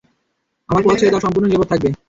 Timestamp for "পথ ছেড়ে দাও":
0.83-1.23